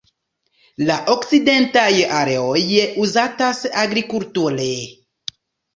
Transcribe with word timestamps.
La 0.89 0.95
okcidentaj 1.15 1.85
areoj 2.21 2.65
uzatas 3.05 3.65
agrikulture. 3.87 4.71